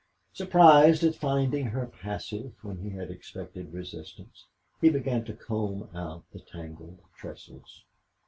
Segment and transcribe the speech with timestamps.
[0.33, 4.47] Surprised at finding her passive when he had expected resistance,
[4.81, 7.83] he began to comb out the tangled tresses.